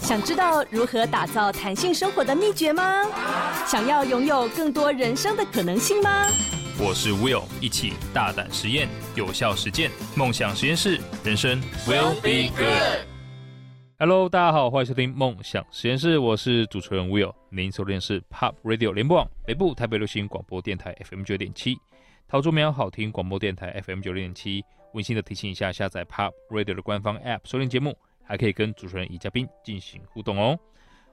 [0.00, 3.04] 想知道如何打造弹性生活的秘诀吗？
[3.66, 6.26] 想要拥有更多人生的可能性吗？
[6.78, 13.06] 我是 Will，一起大胆实验，有效实践，梦想实验室，人生 Will be good。
[13.98, 17.32] Hello，大家好，欢迎收听梦想实验室，我是主持人 Will。
[17.50, 21.78] 您收听的是 Pop Radio 联播网北部台北流行广播电台 FM 九点七，
[22.26, 24.64] 桃竹苗好听广播电台 FM 九零点七。
[24.94, 30.58] 温馨的提醒一下，下载 Pop Radio 的官方 App 收听节目，还可以跟主持人与嘉宾进行互动哦。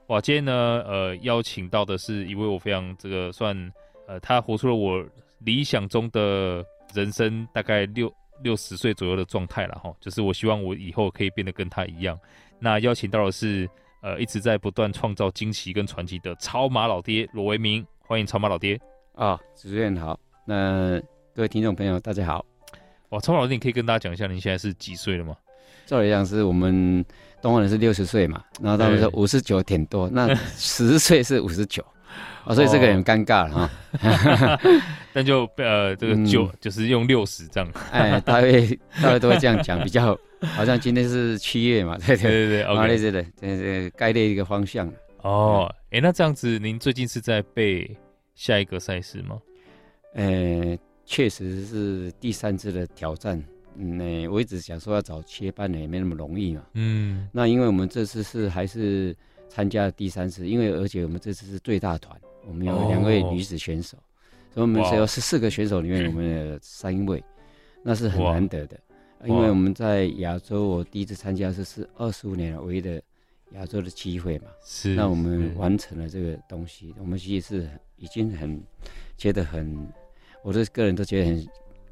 [0.08, 0.52] 哇，今天呢，
[0.86, 3.72] 呃，邀请到的是一位我非常这个算，
[4.08, 5.04] 呃，他活出了我
[5.38, 8.12] 理想中的人生，大概六
[8.42, 9.94] 六十岁左右的状态了哈。
[10.00, 12.18] 就是我希望我以后可以变得跟他一样。
[12.58, 13.70] 那邀请到的是，
[14.02, 18.74] 呃，一直在不断创造惊奇跟传奇的超马老爹罗维明，欢迎超马老爹。
[19.14, 21.00] 啊、哦，主持人好，那
[21.34, 22.44] 各位听众朋友大家好。
[23.10, 25.36] 哇，超马老爹，你可以跟大家讲一下，你现在是几岁了吗？
[25.90, 27.04] 照理讲是我们
[27.42, 31.84] 东方人是六十岁嘛，然后他们说五十九点多，那十岁是五十九，
[32.46, 33.70] 哦，所以这个很尴尬了哈。
[34.00, 34.58] 哦、
[35.12, 38.52] 但就呃，这个九、嗯、就是用六十这样，哎，大概
[39.02, 40.16] 大概都会这样讲，比较
[40.54, 44.88] 好像今天是七月嘛，对对对对，OK，对对对，这是概率一个方向。
[45.22, 47.96] 哦，哎、欸，那这样子，您最近是在备
[48.36, 49.36] 下一个赛事吗？
[50.14, 50.78] 呃。
[51.06, 53.42] 确实是第三次的挑战，
[53.76, 59.16] 嗯，那我一直想说要找切班的也没那么容易嘛，嗯，那因为我们这次是还是
[59.48, 64.02] 参加了第三次，因为而且我们这次是最大团，我们有两位女子选手，哦、
[64.54, 67.22] 所以我们只有十四个选手里面我们有三位，
[67.82, 68.78] 那是很难得的，
[69.24, 73.00] 因为我们在亚洲我第一次参加是是二十五年来唯一的
[73.52, 78.62] 亚洲的机会嘛，是，那我们完成了这个东西，我们其实是已经很
[79.16, 79.88] 觉得很。
[80.42, 81.46] 我的个人都觉得很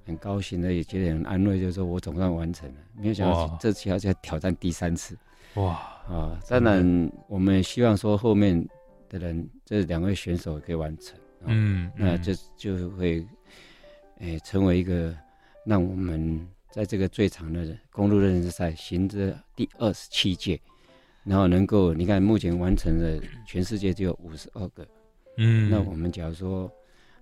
[0.08, 2.74] 很高兴的，也觉得很安慰，就是说我总算完成了。
[2.96, 5.16] 没有想到这次要再挑战第三次，
[5.54, 5.72] 哇
[6.08, 6.40] 啊！
[6.48, 8.66] 当然，我们希望说后面
[9.08, 13.24] 的人这两位选手可以完成，嗯，那这就，就会
[14.20, 15.14] 诶、欸、成为一个
[15.64, 20.58] 让我们在这个最长的公路认识赛行之第二十七届，
[21.22, 24.88] 然后能够你看目前完成的全世界只有五十二个，
[25.36, 26.68] 嗯，那我们假如说。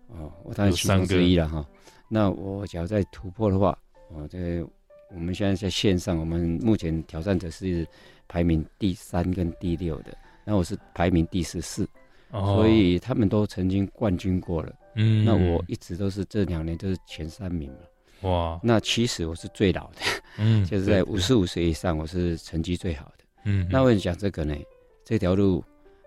[0.09, 1.67] 哦，我当然其中之一了哈。
[2.09, 3.77] 那我假如再突破的话，
[4.11, 4.69] 哦，这个
[5.15, 7.87] 我们现在在线上，我们目前挑战者是
[8.29, 11.89] 排名第三跟第六的，那我是排名第十四，
[12.31, 14.73] 哦，所以他们都曾经冠军过了。
[14.95, 18.29] 嗯，那我一直都是这两年都是前三名嘛。
[18.29, 20.01] 哇，那其实我是最老的，
[20.39, 23.25] 嗯， 就是在五十五岁以上，我是成绩最好的。
[23.45, 24.57] 嗯，那为什么讲这个呢？
[25.05, 25.63] 这条路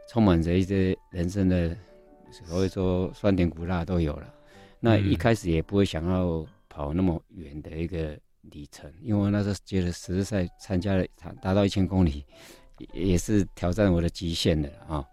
[0.08, 1.76] 充满着一些人生的。
[2.32, 4.32] 所以说酸甜苦辣都有了，
[4.80, 11.06] 那一开始也不会想要跑那么远的一个里程，因为我那时候觉得十日赛参加了
[11.42, 12.24] 达到一千公里，
[12.94, 15.04] 也是挑战我的极限的啊。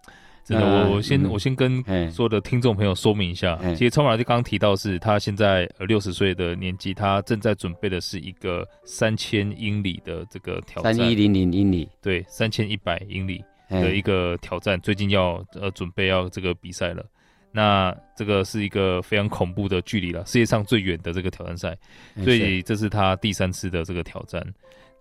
[0.45, 13.43] 真的，我我先、嗯、我先跟所有的听众朋友说明一下，其实超马就刚刚提到是他现在呃六十岁的年纪，他正在准备的是一个三千英里的这个挑战，三一零零英里，对，三千一百英里。
[13.69, 17.05] 的一个挑战，最近要呃准备要这个比赛了，
[17.57, 21.75] 那这个是一个非常恐怖的距离了，世界上最远的这个挑战赛，
[22.23, 24.45] 所以这是他第三次的这个挑战。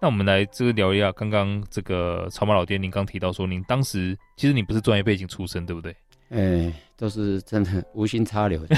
[0.00, 5.94] 那我们来这个聊一下，刚刚这个草马老爹，您刚提到说，您当时其实你不是专业背景出身，对不对？
[6.30, 8.76] 哎、欸，都是真的无心插柳的。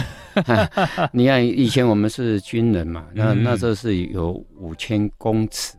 [1.15, 5.77] 你看以前我们是军人嘛，那那时候是有五千公尺，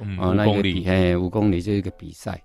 [0.00, 2.38] 嗯，那公里，哎，五公里就是一个比赛。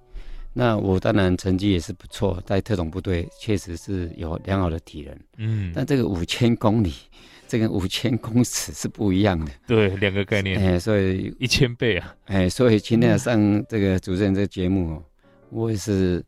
[0.55, 5.17] 那我当然成绩也是不错，在特种部队确实是有良好的体能。
[5.37, 6.93] 嗯，但这个五千公里，
[7.49, 9.51] 这个五千公尺是不一样的。
[9.65, 10.59] 对，两个概念。
[10.59, 12.15] 哎、欸，所以一千倍啊！
[12.25, 15.03] 哎、欸，所以今天上这个主持人这个节目哦，
[15.49, 16.23] 我也是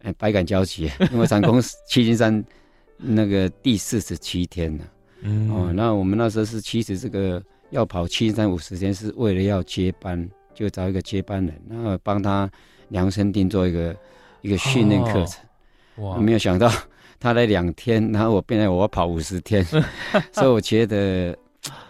[0.00, 2.42] 哎百感交集， 因为成功七星山
[2.96, 4.84] 那个第四十七天呢。
[5.20, 5.50] 嗯。
[5.50, 12.50] 哦，那我们那时候是其实这个要跑七星山五十天，是为了要接班，就找一个接班人，然后帮他。
[12.90, 13.96] 量身定做一个
[14.42, 15.44] 一个训练课程，
[15.96, 16.70] 我、哦、没有想到
[17.18, 19.64] 他来两天，然后我变来我要跑五十天，
[20.32, 21.36] 所以我觉得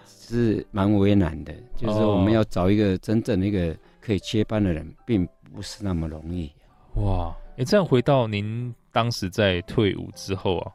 [0.07, 1.53] 是蛮为难的。
[1.77, 6.53] 就是说我们要找一个真正的一个可以接班的人，并不是那么容易。
[6.95, 10.73] 哇，哎，这样回到您当时在退伍之后啊，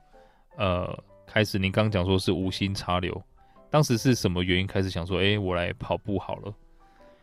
[0.58, 3.22] 呃，开始您刚讲说是无心插柳，
[3.70, 6.54] 当时是什么原因开始想说，哎，我来跑步好了？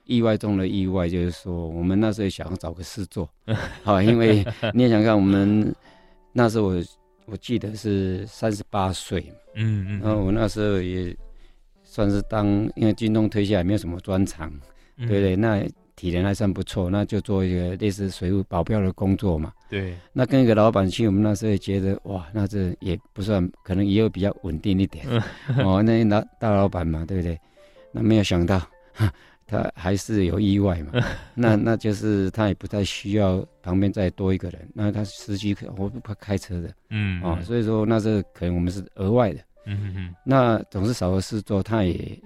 [0.04, 3.28] 意外中的意外，就是说，我们那时候想要找个事做，
[3.82, 4.44] 好，因为
[4.75, 5.75] 你也想看，我们
[6.32, 6.82] 那时候我
[7.26, 11.16] 我记得是三十八岁，嗯嗯，然后我那时候也
[11.84, 14.52] 算是当，因为军中退下来没有什么专长，
[14.96, 15.37] 对不对？
[15.37, 15.60] 那
[15.94, 19.52] 体体能还算不错，那就做一个类似水务保镖的工作嘛。
[19.70, 19.94] 对。
[20.12, 25.06] 那跟一个老板去，我们那时候也觉得哇，那这也不算，可能也有比较稳定一点。
[25.64, 27.38] 哦，那老大老板嘛，对不对？
[27.93, 28.60] 那没有想到，
[29.52, 30.93] 他还是有意外嘛。
[31.34, 34.69] 那那就是他也不太需要旁边再多一个人。
[34.72, 39.40] 那他司机我不怕开车的，嗯，哦，所以说那时候可能我们是额外的。
[39.66, 40.14] 嗯哼哼。
[40.25, 42.19] 那总是少个事做，他也。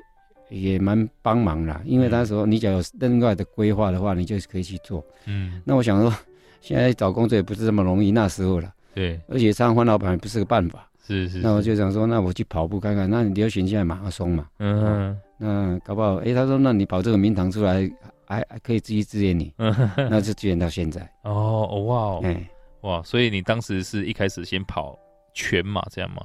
[0.49, 5.05] 也蛮帮忙啦，因为那时候你只要有另外的规划的话，你就可以去做。
[5.25, 6.14] 嗯，那我想说，
[6.62, 8.73] 现在找工作也不是这么容易，那时候了。
[8.94, 10.88] 对，而且常常换老板也不是个办法。
[11.05, 11.38] 是，是是。
[11.40, 13.11] 那我就想说，那我去跑步看看。
[13.11, 14.46] 那你流行现在马拉松嘛？
[14.61, 15.17] 嗯哼、啊。
[15.38, 17.91] 那搞不好，哎、欸，他说，那你跑这个名堂出来，
[18.25, 19.53] 还还可以继续支援你。
[20.11, 21.03] 那就支援到现在。
[21.25, 22.21] 哦，哦哇哦。
[22.25, 22.50] 哎、欸，
[22.83, 24.99] 哇，所以你当时是一开始先跑
[25.35, 26.23] 全马这样吗？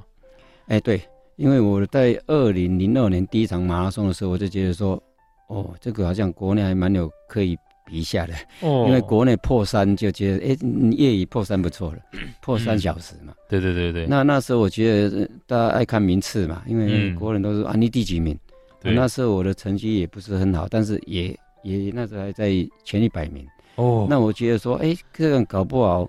[0.68, 1.00] 哎、欸，对。
[1.36, 5.02] 因为我在二零零二年第一场马拉松的时候，我就觉得说，
[5.48, 7.56] 哦，这个好像国内还蛮有可以
[7.86, 8.34] 比一下的。
[8.60, 8.84] 哦。
[8.86, 10.56] 因为国内破三就觉得，哎，
[10.92, 11.98] 业余破三不错了，
[12.42, 13.32] 破三小时嘛。
[13.48, 14.06] 对对对对。
[14.06, 18.38] 那那时候我觉得大家爱看名次嘛，因为国人都是啊，你第几名？
[18.82, 18.94] 对。
[18.94, 22.50] 那时候我的成绩也不是很好，但是也也那时候还在
[22.84, 23.46] 前一百名。
[23.76, 24.06] 哦。
[24.10, 26.08] 那我觉得说，哎，这样搞不好。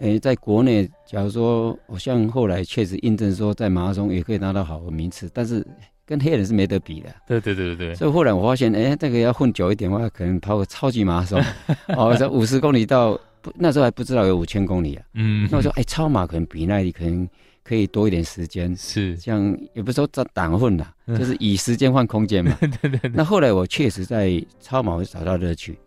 [0.00, 5.66] 哎、欸，在国内，假如说，我像后来确实印证说，在马拉松也可以拿到好的名次，但是
[6.06, 7.08] 跟黑人是没得比的。
[7.26, 7.94] 对对对对对。
[7.96, 11.42] 所以后来我发现，哎、欸，这个要混久一点的话，可能跑个超级马拉松，
[11.98, 15.02] 哦，这五十公里到不那时候还不知道有五千公里啊。
[15.14, 15.48] 嗯。
[15.50, 17.28] 那我说，哎、欸，超马可能比那里可能
[17.68, 18.74] 可以多一点时间。
[18.76, 19.16] 是。
[19.18, 22.56] 这样也不是说这党混啦，就是以时间换空间嘛。
[22.60, 23.10] 对对对。
[23.12, 25.78] 那后来我确实在超马会找到乐趣，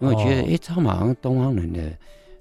[0.00, 1.80] 因为我觉得，哎、哦欸，超马好像东方人的。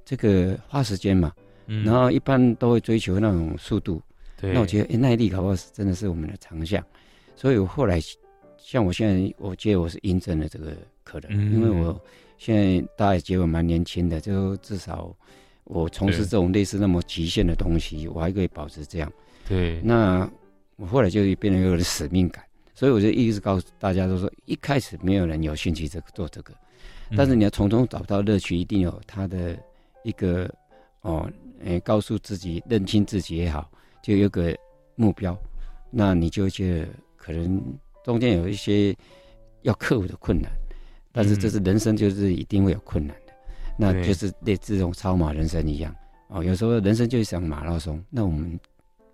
[0.05, 1.31] 这个花时间嘛，
[1.67, 4.01] 嗯，然后一般都会追求那种速度，
[4.41, 4.51] 对。
[4.51, 6.83] 那我觉得，哎，耐力搞不好是真的是我们的长项，
[7.35, 7.99] 所以我后来，
[8.57, 12.01] 像我现在，我觉得我是印证了这个可能，嗯，因为我
[12.39, 15.15] 现在大家也觉得我蛮年轻的，就至少
[15.69, 19.09] 我从事这种类似那么极限的东西，我还可以保持这样。
[19.47, 19.79] 对。
[19.81, 20.29] 那
[20.75, 22.43] 我后来就变得有点使命感，
[22.75, 26.53] 所以我就一直告诉大家，都说一开始没有人有兴趣这个做这个，
[27.15, 29.57] 但是你要从中找到乐趣，一定有他的。
[30.05, 30.49] 一个
[31.01, 31.29] 哦，
[31.59, 33.69] 诶、欸，告诉自己认清自己也好，
[34.01, 34.57] 就有个
[34.95, 35.37] 目标，
[35.91, 36.87] 那你就觉得
[37.17, 37.61] 可能
[38.01, 38.95] 中间有一些
[39.63, 40.49] 要克服的困难，
[41.11, 43.13] 但是这是人生，就是一定会有困难
[43.79, 45.95] 那就是类似这种超马人生一样
[46.27, 46.43] 哦。
[46.43, 48.59] 有时候人生就像马拉松，那我们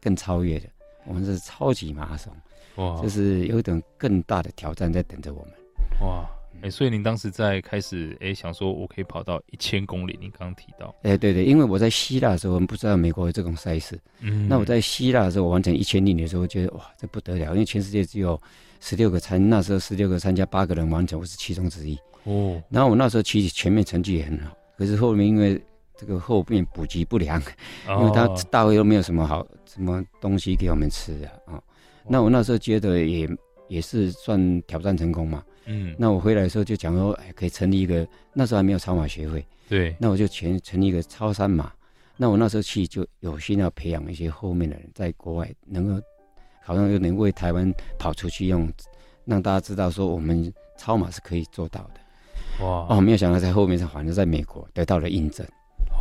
[0.02, 0.68] 更超越的，
[1.06, 2.34] 我们是超级马拉松，
[2.76, 5.52] 哇，就是有一种更大的挑战在等着我们，
[6.02, 6.26] 哇。
[6.62, 10.18] 哎、欸，所以您当时在开始哎、欸、想说，我可以跑到一千公里。
[10.22, 14.00] 您刚刚提到，哎、欸，对对，因为我在希腊的时候，我们不知道美国有这种赛事。
[14.22, 18.42] 嗯，那我在希腊的时候，我完成一千米的时候，我觉得哇，这不得了，因为全世界只有
[18.80, 22.00] 十六个参，那时候十六个参加八个人完成，我是其中之一。
[22.26, 25.60] 哦，然后我那时候其实前面成绩也很好，可是后面因为
[25.98, 27.42] 这个后面补给不良，
[27.88, 31.64] 哦、因为他大会都没有什么好什么东西给我们吃啊啊、哦。
[32.08, 33.30] 那我那时候觉得也
[33.68, 35.44] 也是算挑战成功嘛。
[35.68, 41.72] 嗯，那我回来的时候就讲说，哎，可以成立一个，那时候还没有超马协会，对，那我就全成立一个超三马。
[42.18, 46.06] 那我那时候去就有心要培养一些后面的人，在国外能够，
[46.64, 48.72] 好像又能为台湾跑出去用，
[49.26, 52.00] 让大家知道说我们超马是可以做到的。
[52.62, 55.46] 哇，哦，没有想到在后面是反正在美国得到了印证。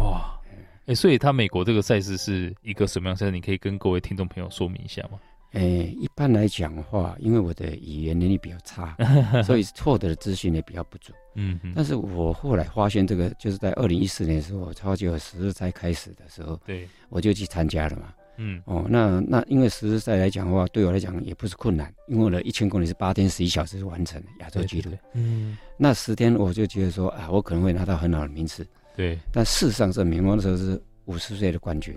[0.00, 3.32] 哇，哎、欸，所以他美国这个赛事是一个什么样赛事？
[3.32, 5.18] 你可以跟各位听众朋友说明一下吗？
[5.52, 8.96] 诶、欸，一般来讲的话，因为我的语言能力比较差，
[9.44, 11.12] 所以获得的资讯也比较不足。
[11.36, 18.12] 嗯，但是我后来发现这个，就是在二零一四年的时候，超级十日赛开始的时候，对，我就去参加了嘛。
[18.36, 24.90] 嗯，哦，那那因为实在来讲的话，对我来讲也不是困难，因为我的一千公里是八天十一小时完成亚洲纪录。
[25.12, 28.66] 嗯，那十天我就觉得说啊，我可能会拿到很好的名次。
[28.96, 31.96] 对，但事实上证明，我那时候是五十岁的冠军。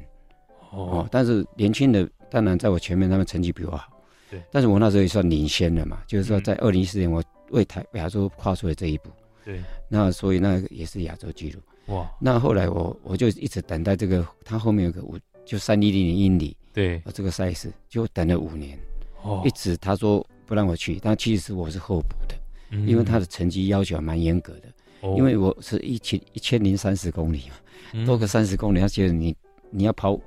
[0.71, 2.07] 哦，哦，但是年轻的。
[2.29, 3.87] 当然，在我前面，他们成绩比我好。
[4.29, 9.09] 对，但是我那时候也算领先了嘛，就是说，在二零一四年，我为台亚洲跨出了这一步。
[9.45, 11.61] 对，那所以那个也是亚洲纪录。
[11.85, 15.17] 哇，那后来我我就一直等待这个，他后面有个五，
[15.47, 18.77] 就三一零零英里，对，这个赛事就等了五年。
[19.23, 22.35] 哦，一直他说不让我去，但其实我是候补的，
[22.71, 24.67] 嗯，因为他的成绩要求还蛮严格的。
[25.01, 27.55] 哦，因为我是一千一千零三十公里嘛，
[27.93, 29.35] 嗯，多个三十公里，他觉得你
[29.71, 30.19] 你要跑。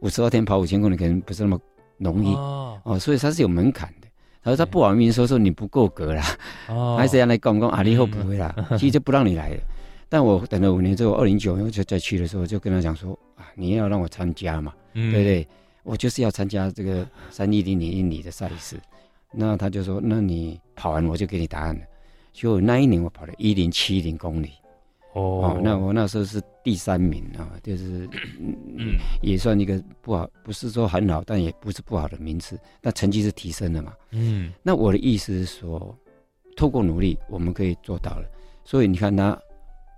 [0.00, 1.58] 五十二天跑五千公里可能不是那么
[1.96, 4.06] 容易哦，哦，所以他是有门槛的。
[4.44, 9.56] 他说他不好意思说说你不够格啦，哦，还是要来讲讲啊，以后不会啦，嗯，其实就不让你来了。
[10.08, 15.48] 但我等了五年之后，二零一九年就再去的时候，就跟他讲说啊，你要让我参加嘛，嗯，对不对？
[15.82, 18.76] 我就是要参加这个三一零零英里的赛事。
[19.32, 21.82] 那他就说，那你跑完我就给你答案了。
[22.32, 24.50] 就那一年我跑了一零七零公里。
[25.12, 28.08] 哦，那我那时候是第三名啊，就是
[28.38, 33.94] 嗯，也算一个不好，不是说很好，但也不是不好的名次，但成绩是提升了嘛。
[34.10, 35.96] 嗯，那我的意思是说，
[36.56, 38.28] 透过努力，我们可以做到了。
[38.64, 39.38] 所以你看，他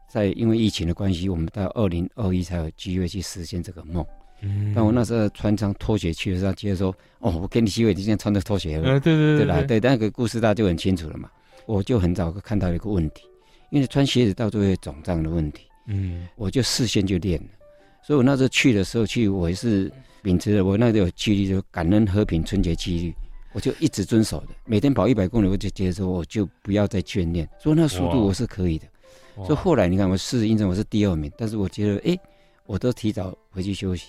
[0.09, 4.05] 在因为疫情的关系，我们到二零二一才有机会去实现这个梦。
[4.41, 11.31] 嗯，但我那时候穿上拖鞋去的时候，接着说：“哦，我给你机会，你现在穿着拖鞋了。”对对对对啦，对，那个故事大家就很清楚了嘛。
[11.67, 13.23] 我就很早看到一个问题。
[13.71, 17.49] 因为穿鞋子到最后会肿胀的问题，嗯，我就事先就练了，
[18.03, 23.15] 所以我那时候去的时候去，我也是秉持着我那时候有纪律，就感恩和平春节纪律，
[23.53, 28.87] 我就一直遵守的，每天跑一百公里，我就接着说我就不要再训练，所以那速度我是可以的，
[29.45, 32.19] 所以后来你看我事实印证我是第二名，但是我觉得哎，
[32.67, 34.09] 我都提早回去休息，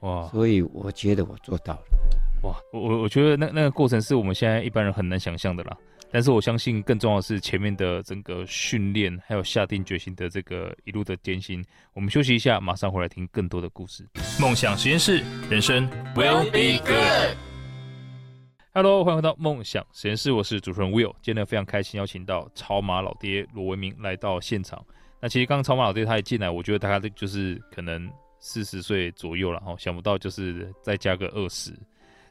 [0.00, 1.80] 哇，所以我觉得我做到了，
[2.42, 5.76] 哇，我我觉得那那个过程是我们现在一般人很难想象的啦。
[6.12, 11.64] 但是我相信，更重要的是前面的整个训练，还有下定决心的这个一路的艰辛。
[11.92, 14.04] 我们休息一下，马上回来听更多的故事。
[14.40, 17.49] 梦想实验室，人生 will be good。
[18.72, 21.12] Hello，欢迎回到梦想实验室，我是主持人 Will。
[21.22, 24.80] 今天非常开心邀请到超马老爹罗文明来到现场。
[25.20, 28.08] 那其实刚刚超马老爹他一进来，我觉得大概就是可能
[28.38, 31.72] 四十岁左右了，哈，想不到就是再加个二十。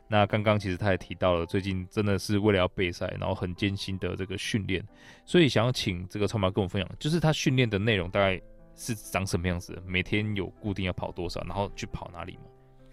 [0.08, 4.82] 那刚刚其实他也提到了，最近真的是为了要备赛，然后很艰辛的这个训练，
[5.26, 8.42] 所以想要请这个超马跟我分享，就是他训练的内容大概
[8.78, 9.78] 是长什么样子？
[9.86, 12.44] 每天有固定要跑多少，然后去跑哪里吗？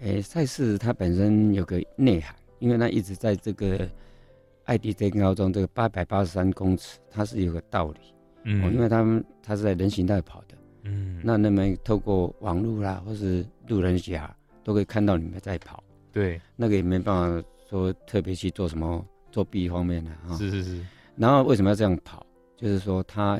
[0.00, 3.88] 诶，赛事它本身有个内涵，因为它一直在这个
[4.64, 8.00] 爱迪电高中这个八百八十三公尺，它是有个道理，
[8.44, 14.34] 嗯，因为他们他是在人行道跑的，嗯，那那么透过网络啦，或是路人甲
[14.64, 15.82] 都可以看到你们在跑。
[16.12, 20.34] 对，那个也没办法说特别去做什么作弊方面的啊。
[20.36, 20.84] 是是是。
[21.14, 22.26] 然后为什么要这样跑？
[22.56, 23.38] 就是说他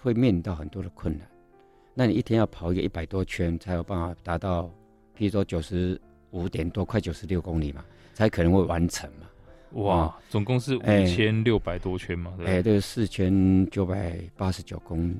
[0.00, 1.26] 会面临到很多的困难。
[1.94, 4.64] 那你一天要跑一个一百多圈，才有办法达到，
[5.16, 5.98] 譬如说九十
[6.32, 7.84] 五点多，快九十六公里嘛，
[8.16, 9.26] 才可能会完成嘛。
[9.82, 12.32] 哇，总共是五千六百多圈嘛？
[12.46, 15.14] 哎，对，四千九百八十九公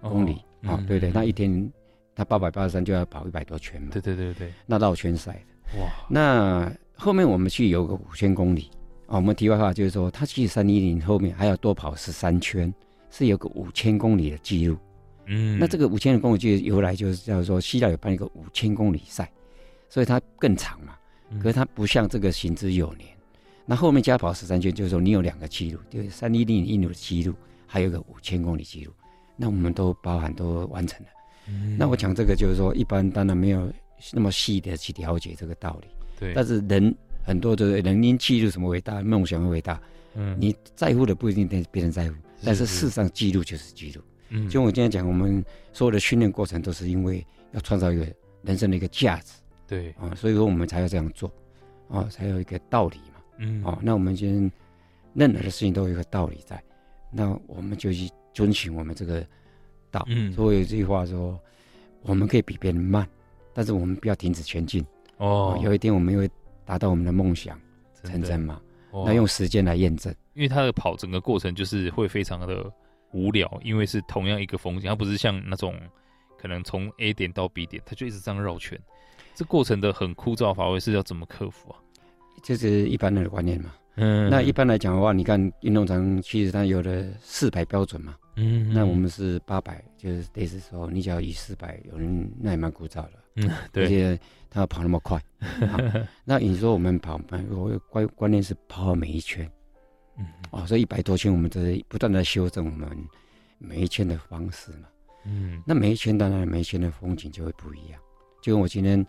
[0.00, 1.70] 公里啊，对对，那一天
[2.14, 3.88] 他八百八十三就要跑一百多圈嘛。
[3.92, 5.38] 对对对对，那绕圈赛。
[5.78, 8.70] 哇，那后面我们去有个五千公里
[9.06, 12.72] 啊，我们题外话就是说，他去三一零后面还要多跑十三圈，
[13.10, 14.78] 是有个五千公里的记录。
[15.26, 19.30] 嗯，那这个五千公里就由来就是叫做希腊有办一个五千公里赛，
[19.90, 20.94] 所以它更长嘛。
[21.40, 23.08] 可是它不像这个行之有年，
[23.66, 27.34] 那后面加跑十三圈，就是说你有两个记录，就是三一零一六的记录，
[27.66, 28.92] 还有个五千公里记录，
[29.36, 31.08] 那我们都包含都完成了。
[31.48, 33.72] 嗯，那我讲这个就是说，一般当然没有。
[34.12, 35.88] 那么细的去了解这个道理，
[36.20, 36.32] 对。
[36.32, 36.94] 但是人
[37.26, 39.82] 很多的人因记录什么伟大，梦想的伟大，
[40.14, 44.00] 嗯，你在乎的不一定别别人在乎，但是事实上记录就是记录。
[44.28, 48.06] 嗯，就我今天讲，我们所有的训练过程都是因为要创造一个
[48.42, 49.32] 人生的一个价值，
[49.68, 51.30] 对啊，所以说我们才要这样做，
[51.88, 54.50] 啊，才有一个道理嘛，嗯，哦，那我们今天
[55.14, 56.60] 任何的事情都有一个道理在，
[57.12, 59.24] 那我们就去遵循我们这个
[59.90, 60.04] 道。
[60.08, 61.38] 嗯，所以有一句话说，
[62.02, 63.06] 我们可以比别人慢。
[63.54, 64.84] 但是我们不要停止前进
[65.16, 66.30] 哦，有一天我们会
[66.64, 67.60] 达到我们的梦想
[68.04, 68.60] 成真嘛？
[69.04, 72.72] 那用时间来验证，因为他的跑整个过程就是会非常的
[73.12, 75.74] 无聊，因为是同样一个风景，它不是像那种
[76.38, 78.80] 可能从 A 点到 B 点，它就一直这样绕圈，
[79.38, 81.78] 这过程的很枯燥乏味，是要怎么克服啊？
[82.42, 83.72] 这是一般人的观念嘛。
[83.94, 88.16] 嗯，那一般来讲的话，你看运动场其实它有的四百标准嘛。
[88.34, 93.12] 嗯，那我们是八百，就是类似说你只要以四百，有人那也蛮枯燥的。
[93.36, 95.22] 嗯， 对，而且他要跑那么快，
[96.26, 99.48] 那你说我们跑，我关关键是跑好每一圈，
[100.18, 102.88] 嗯，哦，所以一百多圈，我们在不断的修正我们
[103.58, 104.88] 每一圈的方式嘛，
[105.26, 108.00] 嗯，那每一圈当然每一圈的风景就会不一样，
[108.42, 109.04] 就跟我今天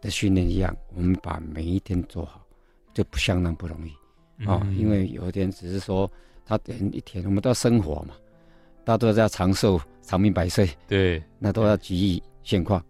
[0.00, 2.40] 的训练一样，我们把每一天做好，
[2.94, 3.92] 就不相当不容易。
[4.46, 6.08] 啊、因为有一天只是说
[6.46, 8.14] 他等一天，我们都要生活嘛，
[8.84, 12.80] 大家都要长寿、长命百岁，对，那都要注意现况，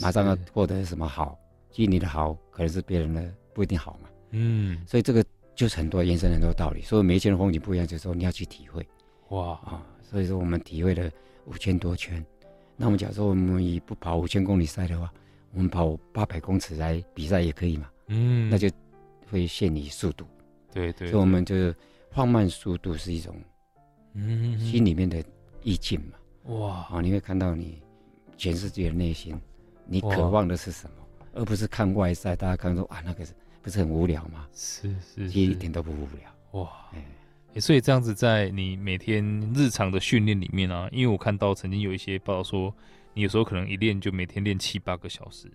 [0.00, 1.36] 马上要获得什么好，
[1.72, 5.24] 其实你的好可能是别人的不一定好嘛，嗯，所以这个
[5.56, 8.86] 就是很多延伸很多道理，所以每一圈的风景不一样，就是说你要去体会，
[9.30, 9.52] 哇。
[9.52, 11.10] 啊、哦，所以说我们体会了
[11.46, 12.24] 五千多圈，
[12.76, 15.12] 那我们假如说我们以不跑五千公里赛的话，
[15.54, 18.68] 我们跑八百公尺来比赛也可以嘛，嗯，那就
[19.30, 20.26] 会限你速度。
[20.72, 21.74] 对对，所以我们就是
[22.10, 23.34] 放慢速度是一种，
[24.14, 25.22] 嗯，心里面的
[25.62, 26.54] 意境嘛。
[26.54, 27.80] 哇，啊，你会看到你
[28.36, 29.40] 全世界的内心，
[29.86, 30.96] 你渴望的是什么，
[31.34, 32.34] 而不是看外在。
[32.34, 33.24] 大家看说啊，那个
[33.62, 34.46] 不是很无聊吗？
[34.52, 36.60] 是是，其实一点都不无聊。
[36.60, 36.70] 哇，
[37.54, 42.74] 欸，所以这样子在你每天日常的训练里面啊，因为我看到曾经有一些报道说，
[43.14, 45.50] 你有时候可能一练就每天练七八个小时。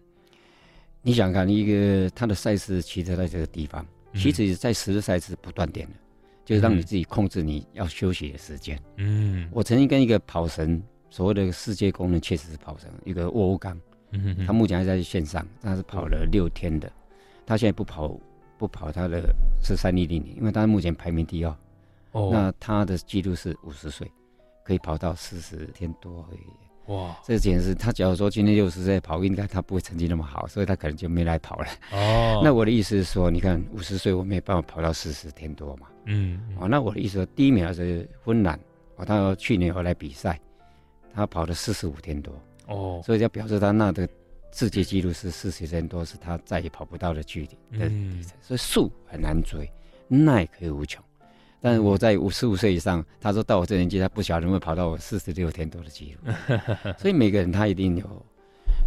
[1.01, 3.85] 你想看一个他的赛事，其实在这个地方，
[4.15, 5.93] 其实在十日赛事不断点的，
[6.43, 8.77] 就是让你自己控制你要休息的时间。
[8.97, 13.79] 嗯，我曾经跟一个跑神，所谓的世界公认确实是跑神，一个沃欧刚，
[14.45, 16.91] 他目前还在线上，他是跑了六天的，
[17.45, 18.19] 他现在不跑
[18.57, 21.55] 不跑他的是三一零零，因为他目前排名第二。
[22.11, 24.11] 哦，那他的记录是五十岁，
[24.65, 26.39] 可以跑到四十天多而已。
[26.89, 31.67] 哇，这个简直是他假如说今天六十岁跑，应该他不会成绩那么好，所以他可能就没来跑了。
[31.91, 35.87] 哦， 那我的意思是说，你看五十岁我没有办法跑到四十天多嘛。
[36.05, 38.59] 嗯，哦，那我的意思说，第一名是芬兰，
[38.95, 40.39] 哦，他去年有来比赛，
[41.13, 42.33] 他跑了四十五天多。
[42.65, 44.09] 哦，所以就表示他那的
[44.51, 47.49] 世界纪录是四十天多，是他再也跑不到的距离。
[47.71, 49.71] 嗯，所以速很难追，
[50.07, 51.03] 耐可以无穷。
[51.61, 56.33] 但是我在五十五岁以上，他说到我这年纪，他不晓得能不能跑到我四十六天多的记录。
[56.97, 58.25] 所以每个人他一定有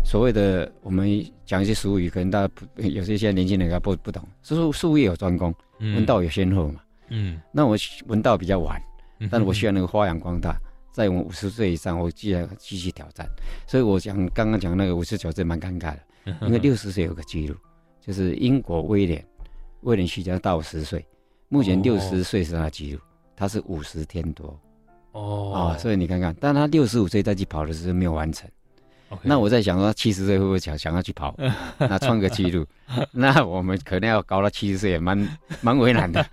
[0.05, 4.26] 所谓的，我们讲一些俗语，可能大家不有些现在年轻人他不不懂。
[4.43, 6.81] 所以说术业有专攻，文道有先后嘛。
[7.11, 7.41] 嗯。
[7.52, 7.76] 那我
[8.07, 8.81] 文道比较晚，
[9.31, 10.57] 但是我需要那个发扬光大，
[10.93, 13.26] 在我五十岁以上，我既然继续挑战。
[13.67, 15.99] 所以我讲刚刚讲那个五十九岁蛮尴尬的，
[16.41, 17.55] 因为六十岁有个记录，
[18.00, 19.23] 就是英国威廉
[19.83, 21.05] 威廉徐家大我十岁。
[21.52, 23.00] 目前六十岁是他的记录，
[23.37, 24.59] 他是五十天多，
[25.12, 25.52] 哦。
[25.52, 28.49] 啊，所以你看看，但他六十五岁再去跑的时候没有完成.
[29.21, 31.37] 那我在想说，七十岁会不会想想要去跑，
[31.78, 32.64] 那创个记录，
[33.12, 35.28] 那我们可能要搞到七十岁也蛮
[35.61, 36.26] 蛮为难的，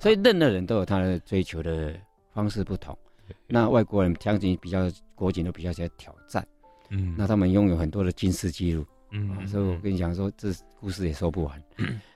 [0.00, 1.94] 所以任何人都有他的追求的
[2.32, 2.98] 方式不同，
[3.46, 6.44] 那外国人将近比较国情都比较在挑战，
[6.90, 11.62] 嗯，那他们拥有很多的金氏记录，嗯，所以我跟你讲说，这故事也说不完，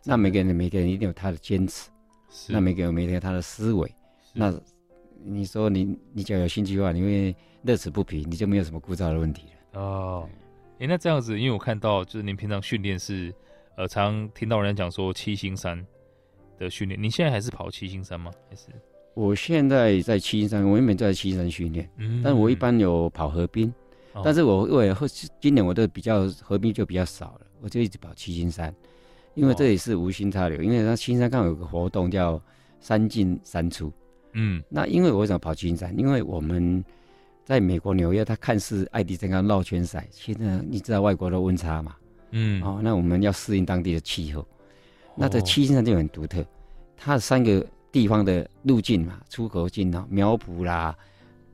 [0.05, 1.88] 那每个人每个人一定有他的坚持。
[2.31, 3.91] 是那每个人每天他的思维，
[4.33, 4.55] 那
[5.25, 9.81] 你说你你只要有兴趣的话，你会乐此不疲，你就没有什么枯燥的问题了。
[9.81, 10.29] 哦，
[10.75, 13.35] 哎、欸，那这样子，因为我看到就是您平常训练是，
[13.77, 15.85] 呃，常听到人家讲说七星山
[16.59, 18.31] 的训练，你现在还是跑七星山吗？
[18.49, 18.67] 还是？
[19.14, 23.75] 我现在在七星山，我原本在七星山训练，嗯，但我一般有跑河滨，
[24.12, 24.97] 哦、但是我为了
[25.41, 28.73] 今年我都比较河滨就比较少了，我就一直跑七星山。
[29.38, 32.42] 因为这也是无心插柳，因为他七星山刚好有个活动叫
[32.81, 33.92] 三进三出，
[34.33, 35.96] 嗯，那因为我为什么跑青山？
[35.96, 36.85] 因为我们
[37.44, 41.94] 在美国纽约，它看似爱迪生刚绕圈赛，其实你知道外国的温差嘛，
[42.33, 44.44] 嗯，哦，那我们要适应当地的气候，
[45.14, 46.44] 那这七星山就很独特，
[46.96, 50.92] 它的三个地方的路径嘛，出口径啊，苗圃啦、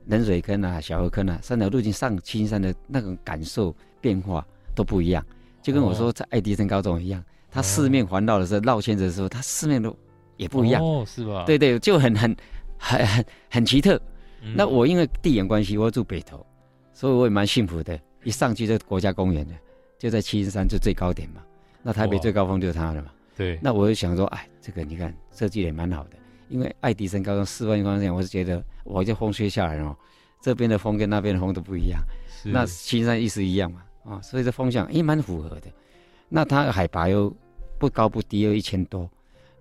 [0.07, 4.43] 冷水坑啊、小河坑啊，三条路径上青山的那种感受变化
[4.73, 5.23] 都不一样，
[5.61, 7.23] 就跟我说在爱迪生高中一样。
[7.55, 9.97] 它四面环绕的时候，绕圈子的时候，它四面都
[10.35, 11.45] 也不一样，哦，是吧？
[11.45, 12.35] 对对，就很很
[12.77, 13.95] 很很很奇特。
[14.41, 16.45] 嗯、那我因为地缘关系，我住北头，
[16.91, 17.97] 所以我也蛮幸福的。
[18.25, 19.53] 一上去就国家公园的，
[19.97, 21.41] 就在七星山就最高点嘛。
[21.81, 23.09] 那台北最高峰就是它了嘛。
[23.37, 23.57] 对。
[23.63, 26.17] 那我就想说，哎，这个你看设计也蛮好的，
[26.49, 29.95] 因为爱迪生高中四万方向，我是觉得我这风吹下来哦，
[30.41, 32.01] 这边的风跟那边的风都不一样。
[32.27, 32.49] 是。
[32.49, 33.81] 那七星山意思一样嘛？
[34.03, 35.67] 啊，所以这风向也蛮符合的。
[36.27, 37.33] 那它的海拔又。
[37.85, 39.07] 不高不低，有一千多，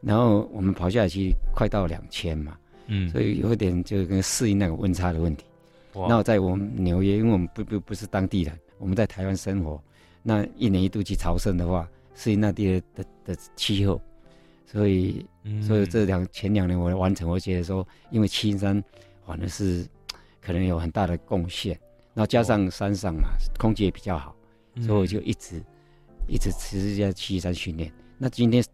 [0.01, 2.57] 然后我们跑下来其实快到两千嘛，
[2.87, 5.45] 嗯，所以有一点就跟适应那个温差的问题。
[5.93, 6.07] 哇。
[6.09, 9.79] 那我在我们纽约，因为我们不不不是当地人，我们在台湾生活，
[10.23, 14.01] 那一年一度去朝圣的话，适应那地的的的气候，
[14.65, 18.83] 所以，嗯、所以这两前两年我完成，我觉得说，因为七星山
[19.27, 19.87] 反正是
[20.41, 21.79] 可能有很大的贡献，
[22.15, 24.35] 然后加上山上嘛，空气也比较好，
[24.81, 25.65] 所以我就一直、嗯、
[26.27, 27.93] 一直持续在七星山训练。
[28.19, 28.65] 那今天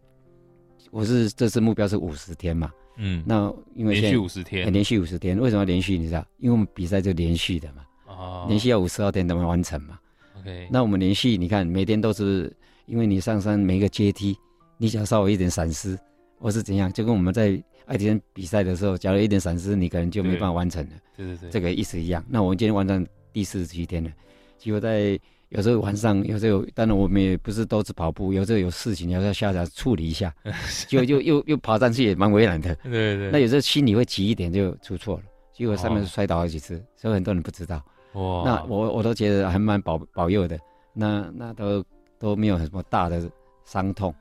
[0.90, 5.96] 我是这次目标是五十天嘛，嗯，那因为连续五十天，连续五十天，为什么要连续？
[5.96, 6.24] 你知道？
[6.38, 9.98] 因为我们比赛就连续的嘛，哦，连续要五十二天才能完成嘛。
[10.38, 12.54] OK，那我们连续，你看每天都是，
[12.86, 14.36] 因为你上山每一个阶梯，
[14.78, 15.98] 你只要稍微一点闪失，
[16.38, 20.92] 或是怎样，就跟我们在爱迪生比赛的时候，假如一点闪失，你可能就没办法完成了。
[21.16, 22.24] 对对对，这个意思一样。
[22.28, 24.10] 那我们今天完成第四十七天了，
[24.58, 25.18] 结果在。
[25.50, 30.32] 有时候晚上，有时候当然我们也不是都是跑步，有时候有事情要要下来处理一下，
[30.88, 32.74] 就就又又爬上去也蛮为难的。
[32.76, 33.30] 对，对对。
[33.30, 37.82] 那有时候心里会急一点，就出错了，结果上面摔倒好几次，哦、所以很多人不知道。
[38.14, 38.42] 哇。
[38.44, 40.58] 那我我都觉得还蛮保保佑的，
[40.92, 41.84] 那那都
[42.18, 43.28] 都没有什么大的
[43.64, 44.14] 伤痛，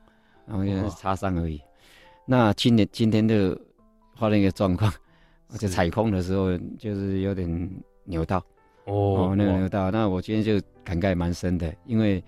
[0.46, 1.60] 然后就是擦伤而已。
[2.26, 3.56] 那今年今天就
[4.16, 4.92] 发生一个状况，
[5.52, 7.70] 而且踩空的时候就是有点
[8.04, 8.44] 扭到。
[8.86, 12.22] 哦，那个扭到，那我今天就感慨蛮深的，因为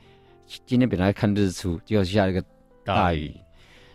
[0.66, 2.44] 今天本来看日出，结果下了一个
[2.84, 3.34] 大雨，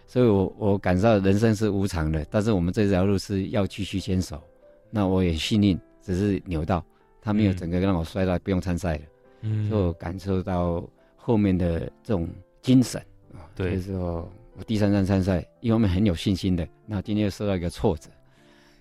[0.06, 4.42] 所以我我感受到人生是无常的，但是我们这条路是要继续坚守。
[4.90, 6.84] 那我也幸运，只是扭到，
[7.22, 9.02] 他没有整个让我摔到不用参赛了。
[9.42, 10.84] 嗯，所以我感受到
[11.16, 12.28] 后面的这种
[12.62, 13.00] 精神
[13.34, 18.10] 啊，对，就是说我第三站参赛，一方面很有信心的，那今天又受到一个挫折，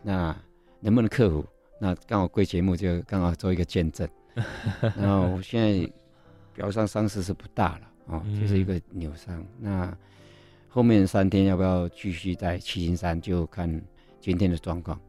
[0.03, 0.37] 那
[0.81, 1.44] 能不能克服？
[1.79, 4.09] 那刚好贵节目就刚好做一个见证。
[4.96, 5.92] 然后我现在
[6.55, 9.44] 表上伤势是不大了啊，就是一个扭伤。
[9.59, 9.96] 那
[10.68, 13.83] 后面三天要不要继续在七星山，就看
[14.20, 15.01] 今天的状况。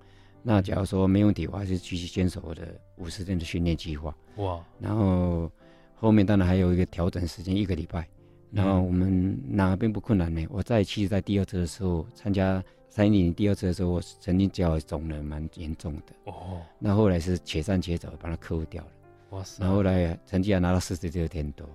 [0.42, 4.16] 那假如说没问题，我还是继续坚守我的五十天的训练计划。
[4.38, 4.64] 哇！
[4.80, 5.52] 然后
[5.96, 8.08] 后面当然还有一个调整时间，一个礼拜。
[8.50, 10.48] 然后我们哪并不困难呢？
[10.50, 16.32] 我在其实，在第二次的时候参加三一零第二次的时候，我曾经脚肿了蛮严重的。
[16.32, 16.62] 哦。
[16.80, 18.90] 那后来是且战且走，把它克服掉了。
[19.38, 19.64] 哇塞！
[19.64, 21.68] 然后后来成绩还拿到四十六天多，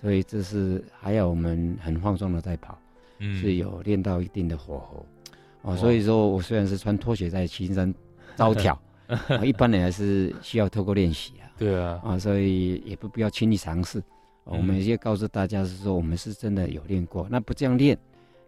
[0.00, 2.78] 所以这是还要我们很放松的在跑。
[3.40, 5.04] 是有练到一定的火候，
[5.62, 7.92] 哦，所以说我虽然是穿拖鞋在青山
[8.36, 8.80] 招挑，
[9.42, 11.50] 一般人还是需要透过练习啊。
[11.58, 14.00] 对啊，啊，所以也不必要轻易尝试。
[14.44, 17.98] 我们也告诉大家是说，我们是真的有练过，那不这样练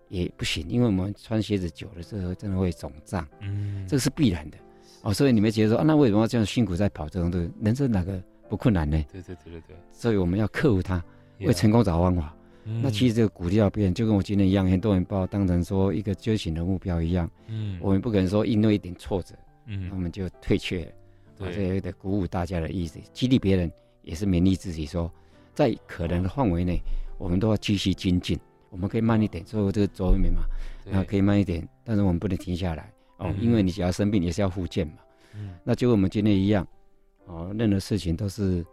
[0.08, 4.58] 也不行，因为我们穿鞋子久了之后真的会肿胀，嗯，这个是必然的。
[5.02, 7.50] 哦，所以你们觉得说啊，那为什么要这样辛苦在跑这种东西？
[7.62, 9.02] 人生哪个不困难呢？
[9.10, 9.76] 对对对对对。
[9.92, 11.02] 所以我们要克服它，
[11.40, 12.34] 为成功找方法。
[12.64, 17.28] 嗯、那其实这个鼓励到别人，就跟我今天一样，很多人把我当成说一个觉醒的目标一样。
[17.48, 19.34] 嗯，我们不可能说因为一点挫折，
[19.66, 20.82] 嗯，我们就退却。
[21.38, 25.10] 对，这有点鼓舞大家的意思，激励别人也是勉励自己说，
[25.54, 26.78] 在可能的范围内，
[27.16, 28.38] 我们都要继续精进。
[28.68, 30.42] 我们可以慢一点，做这个左面嘛，
[30.84, 34.94] 然后可以慢一点，但是我们不能停下来哦，嗯、因为你只要生病也是要复健嘛。
[35.34, 36.66] 嗯，那就跟我们今天一样，
[37.26, 38.66] 哦，任何事情都是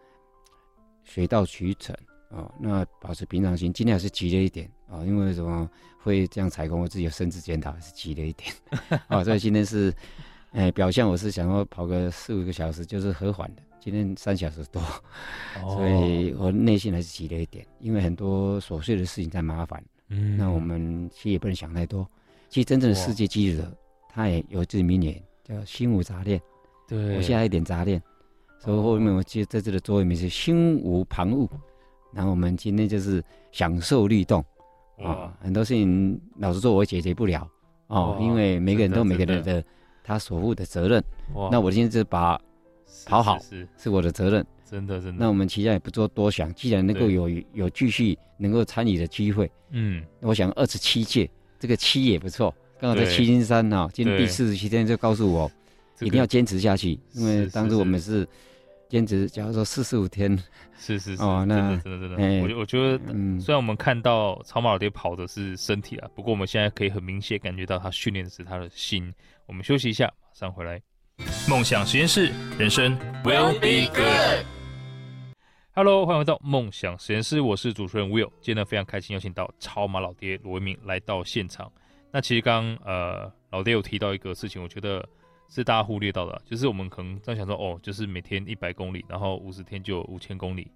[1.04, 1.96] 水到渠成。
[2.30, 5.70] 哦，那保持平常心，今天还是急了一点啊、哦，因为什么
[6.04, 6.82] 会这样踩空？
[6.82, 8.54] 我自己有深自检讨，还是急了一点
[8.90, 9.24] 啊、 哦。
[9.24, 9.94] 所以今天是，
[10.52, 13.62] 哎、欸，表现我是想要跑个四五个小时，就是和缓的。
[13.80, 14.82] 今天三小时多，
[15.64, 19.82] 哦、所以我内心还是急了一点，因为很多琐碎的事情在麻烦。
[20.10, 22.06] 嗯，那我们其实也不能想太多。
[22.50, 23.78] 其实真正的世界纪录者，
[24.17, 26.41] 他也有自己名言，叫心无杂念。
[26.88, 28.01] 对，我现在一点杂念，
[28.60, 31.47] 所以后面我记得在这的座右铭是心无旁骛。
[32.15, 34.39] 然后我们今天就是享受律动，
[34.97, 37.47] 啊、哦，很多事情老实说我解决不了。
[37.88, 39.63] 哦，因为每个人都有每个人的
[40.03, 41.03] 他所负的责任。
[41.51, 42.41] 那我今天就把
[43.06, 43.38] 跑好
[43.77, 45.17] 是我的责任，真的真的。
[45.19, 55.52] 那我们其他也不做多想，既然能够有有继续能够参与的机会，嗯，我想二十七届这个七也不错，刚好在七星山啊，对今天第四十七天就告诉我
[56.00, 58.28] 一定要坚持下去，因为当时我们是。
[58.90, 60.34] 坚持，假如说四十五天，
[60.80, 69.13] 是是是，哦，那真的真的真的，欸、我我觉得，嗯，虽然我们看到超马老爹跑的是身体啊，不过我们现在可以很明显感觉到他训练的是他的心。
[69.46, 70.82] 我们休息一下，马上回来。
[71.50, 74.46] 梦想实验室，人生 will be good。
[75.74, 78.32] Hello，欢迎回到梦想实验室，我是主持人 Will。
[78.40, 81.70] 今天呢，非常开心邀请到超马老爹罗维铭来到现场。
[82.12, 85.08] 那其实刚刚呃老爹有提到一个事情，我觉得。
[85.50, 90.70] 是大家忽略到的，就是我们可能在想说，哦，就是每天一百公里，然后五十天就五千公里。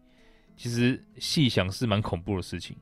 [0.56, 2.78] 其实细想是蛮恐怖的事情，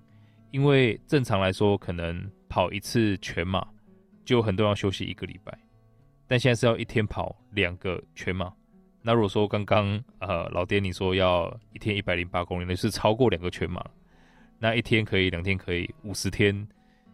[0.51, 3.67] 因为正常来说，可能跑一次全马
[4.23, 5.51] 就很多人要休息一个礼拜，
[6.27, 8.53] 但现在是要一天跑两个全马。
[9.01, 13.83] 那如果说刚刚呃老爹你说要一天一百零八公里，那是超过两个全马，
[14.59, 16.67] 那一天可以，两天可以，五十天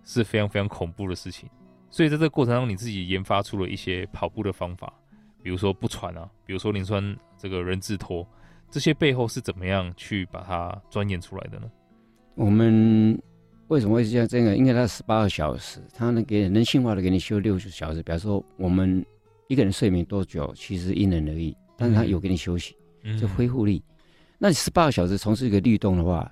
[0.05, 1.49] 是非常非常恐怖的事情。
[1.89, 4.93] 所以在这个过程中，你自己研发出了一些跑步的方法，
[5.41, 8.27] 比如说不喘啊，比如说磷酸这个人字拖，
[8.69, 11.71] 这些背后是怎么样去把它钻研出来的呢？
[12.35, 13.17] 我们
[13.67, 14.27] 为什么会这样？
[14.27, 18.03] 这个因为它十八个小时，它能给人性化的给你休六十小时。
[18.03, 19.05] 比方说，我们
[19.47, 23.81] 一个人睡眠多久，其实因人而异，但是他有给你休息，嗯、就恢复力。
[24.37, 26.29] 那你十八个小时从事一个律动的话。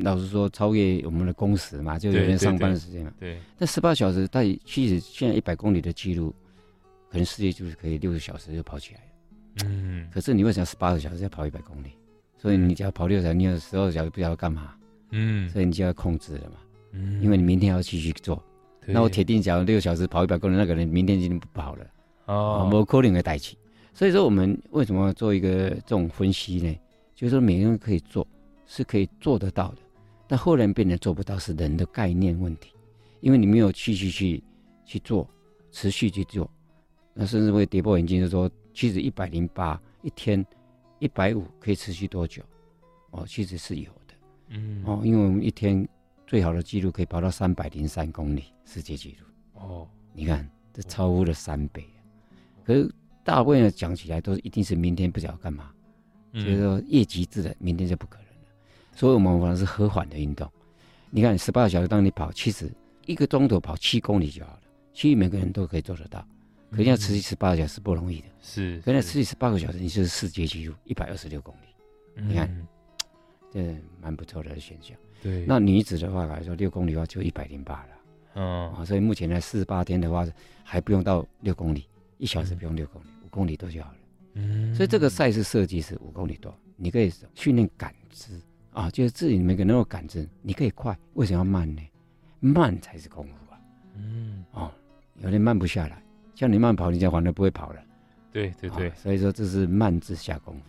[0.00, 3.12] 老实说，超越我们的工时嘛，就有人上班的时间嘛。
[3.18, 3.42] 对，对，对。
[3.58, 6.34] 但十八小时，但其实现在一百公里的记录，
[7.08, 9.66] 可能世界就是可以六个小时就跑起来了。
[9.66, 10.08] 嗯。
[10.12, 11.92] 可是你为什么十八个小时要跑一百公里？
[12.36, 14.74] 所以你只要跑六小时，你有十二小时不知道干嘛。
[15.10, 15.48] 嗯。
[15.48, 16.56] 所以你就要控制了嘛。
[16.92, 17.22] 嗯。
[17.22, 18.42] 因为你明天要继续做。
[18.84, 21.86] 对那我铁定讲六个小时跑一百公里，那个人明天已经不跑了。
[22.26, 22.68] 哦。
[22.72, 23.56] 我可能会代起。
[23.94, 26.76] 所以说，我们为什么要做一个这种分析呢？
[27.14, 28.26] 就是说，每个人可以做。
[28.68, 29.78] 是可以做得到的，
[30.28, 32.72] 但后来变得做不到，是人的概念问题，
[33.20, 34.44] 因为你没有继续去
[34.84, 35.28] 去做，
[35.72, 36.48] 持续去做，
[37.14, 40.44] 那甚至会跌破眼镜，就说其实一百零八一天，
[40.98, 42.42] 一百五可以持续多久？
[43.10, 44.14] 哦，其实是有的，
[44.48, 45.88] 嗯，哦，因为我们一天
[46.26, 49.26] 最好的记录可以跑到三百零三公里，世界纪录。
[49.62, 51.82] 哦，你看这超乎了三倍。
[52.64, 52.92] 可是
[53.24, 55.72] 大部分人讲起来都是一定是明天不知道干嘛，
[56.34, 58.27] 就是说越极致的明天就不可能了。
[58.98, 60.50] 所以我们往往是和缓的运动。
[61.08, 62.68] 你看十八个小时当你跑七十
[63.06, 64.60] 一个钟头跑七公里就好了，
[64.92, 66.26] 其实每个人都可以做得到。
[66.72, 68.26] 可是要持续十八个小时不容易的。
[68.42, 72.24] 是，可是持续十八个小时，你就是世界纪录一百二十六公里。
[72.26, 72.66] 你看。
[73.50, 74.94] 这蛮不错的选项。
[75.22, 77.88] 对，那女子的话来说，六公里的话就一百零八了。
[78.34, 80.26] 嗯，啊，所以目前呢，四十八天的话
[80.62, 81.86] 还不用到六公里，
[82.18, 83.96] 一小时不用六公里，五、嗯、公里多就好了。
[84.34, 88.38] 嗯，所以这个赛事设计是五公里多，你可以训练感知
[88.78, 91.82] 啊，就是自己每个人都有感知，你可以快，为什么要慢呢？
[92.38, 93.58] 慢才是功夫啊。
[93.96, 94.70] 嗯，哦，
[95.16, 96.00] 有点慢不下来，
[96.36, 97.82] 像你慢跑，你就反而不会跑了。
[98.30, 100.62] 对对对，所以说这是慢字下功夫。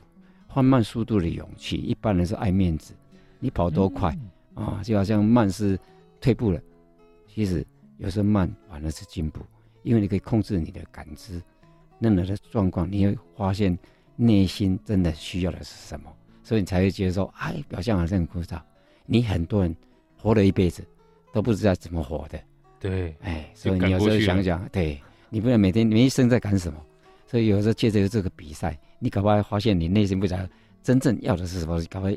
[0.52, 2.96] 放慢速度的勇气，一般人是爱面子，
[3.40, 4.18] 你跑多快啊、
[4.56, 4.80] 嗯哦？
[4.84, 5.78] 就好像慢是
[6.20, 6.60] 退步了，
[7.28, 7.64] 其实
[8.00, 9.42] 有时候慢反而是进步，
[9.84, 11.40] 因为你可以控制你的感知，
[12.00, 13.78] 任何的状况，你会发现
[14.16, 16.12] 内心真的需要的是什么，
[16.44, 18.60] 所以你才会觉得说，哎，表现好像很枯燥。
[19.06, 19.76] 你很多人
[20.18, 20.86] 活了一辈子
[21.34, 22.40] 都不知道怎么活的，
[22.80, 25.00] 对，哎，所以你有时候想想，对，
[25.30, 26.80] 你不能每天你一生在干什么，
[27.28, 28.78] 所以有时候借着这个比赛。
[29.02, 30.40] 你搞不好发现你内心不知道
[30.84, 32.14] 真正要的是什么，搞不好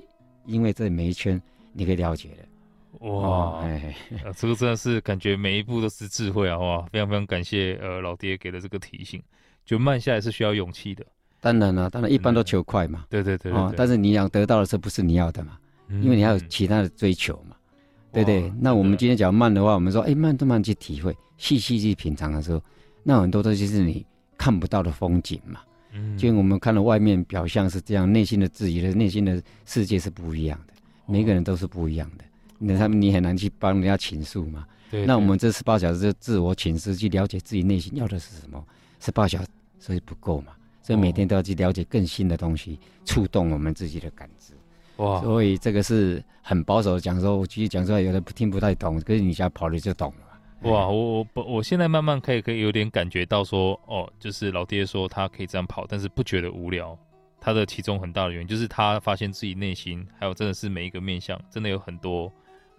[0.47, 1.41] 因为这每一圈
[1.73, 3.07] 你可以了解的。
[3.07, 3.95] 哇，哦、哎，
[4.37, 6.59] 这个真的是感觉每一步都是智慧啊！
[6.59, 9.23] 哇，非常非常感谢呃老爹给的这个提醒，
[9.65, 11.07] 就慢下来是需要勇气的。
[11.43, 13.05] 当然了，当然一般都求快嘛。
[13.11, 15.59] 对对对，对，哦，但是你想得到的是不是你要的嘛？
[15.89, 18.53] 嗯、因为你还有其他的追求嘛，嗯、对，对对。
[18.61, 22.63] 那我们今天讲慢的话，我们说哎慢都慢去体会，细细去品尝的时候，
[23.03, 24.07] 那很多东西是你
[24.39, 25.61] 看不到的风景嘛。
[25.93, 30.73] 嗯，就我们看到外面表象是这样，内心的自己的内心的世界是不一样的。
[31.07, 32.25] 每个人都是不一样的，
[32.59, 34.65] 那他们你很难去帮人家倾诉嘛。
[34.91, 35.05] 对。
[35.05, 38.65] 那我们这十八小时就自我倾诉，去了解自己内心要的是什么。
[39.01, 39.49] 十八小时
[39.81, 44.53] 所以不够嘛，所以每天都要去了解更新的东西，触动我们自己的感知。
[44.97, 45.21] 哇。
[45.23, 50.71] 所以这个是很保守的讲说，我继续讲出来，有的听不太懂，可是你家跑了就懂了。
[50.71, 56.99] 哇，我我不，我现在慢慢可以可以有点感觉到说，哦，就是老爹说他可以这样跑，但是不觉得无聊。
[57.41, 62.33] 他的其中很大的原因就是他发现自己内心还有真的是每一个面相，真的有很多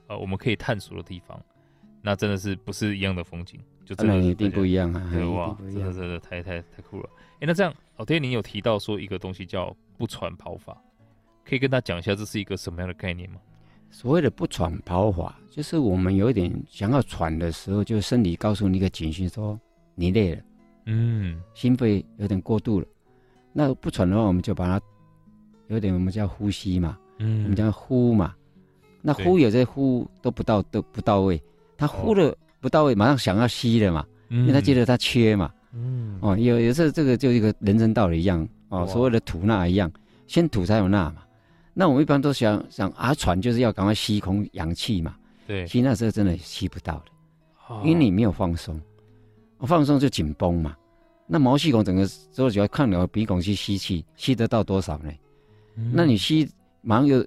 [0.08, 1.38] 呃我们可以探索的地方。
[2.06, 5.10] 那真的是不是一样的风景，就真的一定不一样啊！
[5.12, 7.10] 对哇，真的真的太太太酷了。
[7.36, 10.78] 哎、欸，那这样老爹，你有提到说一个东西叫不喘跑法，
[11.46, 13.38] 可以跟他讲一下这是一个什么样的概念吗？
[13.90, 19.58] 所谓的不喘跑法，就是我们有一点想要喘的时候，就身体告诉你一个警讯，说
[19.96, 20.42] 你累了，
[20.88, 22.88] 嗯，心肺有点过度了。
[23.54, 24.84] 那不喘的话，我们就把它
[25.68, 28.36] 有点我们叫呼吸嘛，嗯，我们叫呼嘛。
[29.02, 31.40] 那呼有些呼都不到都不到位，
[31.78, 39.92] 他呼的不到位，马上想要吸了嘛，因为他觉得他缺嘛，嗯，哦，有有时候这个就一个人生道理一样哦，所谓的吐纳一样，
[40.28, 41.24] 先吐才有纳嘛。
[41.74, 45.16] 那我们一般都想想啊，喘就是要赶快吸空氧气嘛。
[45.48, 47.06] 对，其实那时候真的吸不到的，
[47.68, 48.80] 哦、因为你没有放松，
[49.62, 50.76] 放松就紧绷嘛。
[51.26, 55.12] 那毛细孔整个之后就要看你的鼻孔去吸气，吸得到多少呢？
[55.76, 56.48] 嗯、那你吸
[56.82, 57.26] 马上又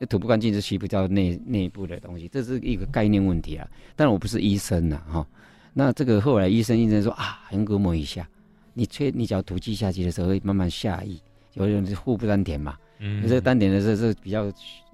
[0.00, 3.66] 又吐不干净，是吸不到内内部的东西，这是一个概念问题啊。
[3.94, 5.26] 但我不是医生呐，哈。
[5.72, 8.28] 那这个后来医生医生说啊，横膈膜以下，
[8.74, 11.20] 你吹你只要吐气下去的时候会慢慢下溢，
[11.54, 12.76] 有人是腹部丹田嘛。
[12.98, 14.44] 嗯，这个丹田的时候是比较，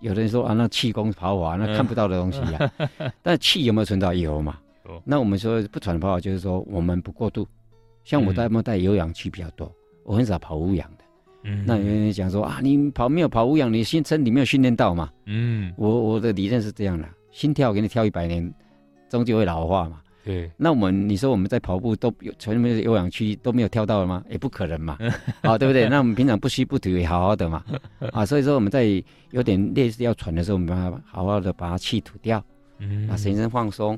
[0.01, 4.13] 有的人说啊，那气功跑法那看不到的东西呀、啊，嗯、但气有没有存到？
[4.13, 4.59] 有嘛。
[4.85, 7.49] 有那我们说不喘的跑法就是说我们不过度，
[8.05, 11.05] 像我带不带有氧气比较多，我很少跑无氧的。
[11.47, 15.09] 嗯，那有人讲说啊，你跑没有跑无氧，你心身体没有训练到嘛？
[15.27, 18.53] 嗯，我我的理论是这样的，心跳给你跳一百年，
[19.09, 20.01] 终究会老化嘛。
[20.25, 24.25] 对，那我们你说我们在跑步都有全没有有氧区都没有跳到了吗？
[24.29, 24.99] 也不可能嘛，
[25.41, 25.89] 啊，对不对？
[25.89, 27.65] 那我们平常不吸不吐也好好的嘛，
[28.11, 28.85] 啊，所以说我们在
[29.31, 32.45] 有点类似要喘的时候，我们把它好好的把它气吐掉，
[32.81, 33.97] 嗯，啊，全身放松，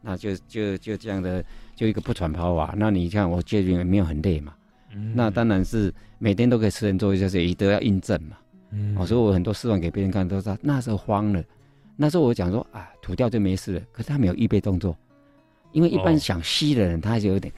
[0.00, 2.72] 那就就就这样的就一个不喘跑法。
[2.76, 4.54] 那你看我最近也没有很累嘛，
[4.94, 8.36] 嗯，那当然是每天都可以吃人做一些事，也都要印证嘛，
[8.70, 11.42] 嗯，所以我很多示范给别人看，都说那时候慌了，
[11.96, 14.96] 那时候我讲说啊，吐掉就没事了，可是他没有预备动作。
[15.72, 17.52] 因为一般想吸的人，他还是有点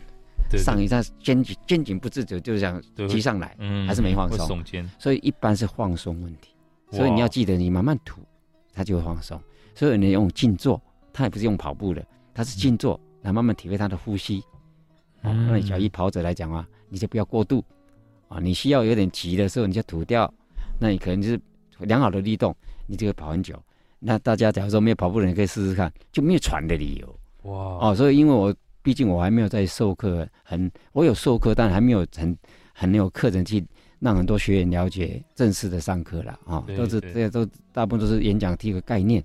[0.57, 3.55] 上一下肩颈肩颈不自主，就想提上来，
[3.87, 4.65] 还是没放松，
[4.99, 6.53] 所以一般是放松问题。
[6.91, 8.23] 所以你要记得，你慢慢吐，
[8.73, 9.39] 他就会放松。
[9.75, 10.81] 所以你用静坐，
[11.13, 14.43] 他也不是用跑步的，他是静坐，来慢慢体会他的呼吸。
[15.21, 17.65] 那你假如跑者来讲啊，你就不要过度
[18.29, 20.33] 啊，你需要有点急的时候，你就吐掉，
[20.79, 21.41] 那你可能就是
[21.81, 22.55] 良好的律动，
[22.87, 23.61] 你就会跑很久。
[23.99, 27.19] 那大家假如说没有跑步的人可以试试看，就没有喘的理由。
[27.51, 32.37] 哇哦，所以因为我毕竟我还没有在授课，很我有授课，但还没有很
[32.73, 33.65] 很有课程去
[34.01, 39.25] 让很多学员了解正式的上课了啊，哦、都是这些都大部分都是演讲提个概念。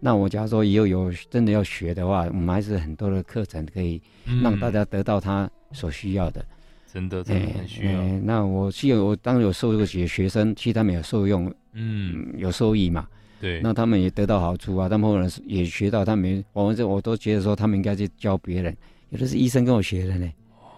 [0.00, 4.00] 那我假如说以后有真的要学的话，我们还是很多的课程可以
[4.42, 6.40] 让大家得到他所需要的。
[6.40, 6.46] 嗯
[6.94, 8.00] 真的，真的很需要。
[8.00, 13.04] 欸、那我是有，我当然有受这个学学生，其实他们有受用，嗯，有受益嘛。
[13.40, 18.74] 对，那他们也得到好处啊，他们后来也学到，他们我们这我都觉得说，他们应该去教别人。
[19.10, 20.32] 有的是医生跟我学的呢。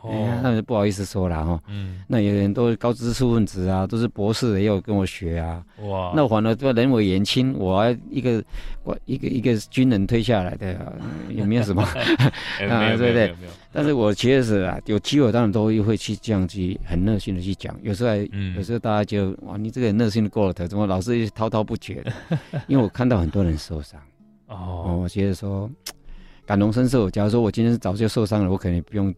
[0.08, 1.60] 哎呀，那就不好意思说了哈。
[1.68, 5.62] 嗯，那有人都是高知识分子啊，都是博士，也有跟我学啊。
[5.82, 8.42] 哇，那我反而对人我言轻，我还一个
[8.84, 10.92] 我一个一个军人退下来的，
[11.28, 11.82] 也没有什么？
[12.70, 13.34] 啊，对不对？
[13.72, 17.76] 但是我确实啊，有机会当然都会去这样去很热心的去讲。
[17.82, 18.16] 有时候还，
[18.56, 22.12] 有时候大家就哇，你这个热心的过了头，怎么老是滔滔不绝的？
[22.68, 24.00] 因为我看到很多人受伤。
[24.46, 25.70] 哦，我觉得说
[26.46, 27.10] 感同身受。
[27.10, 29.14] 假如说我今天早就受伤了，我肯定不用。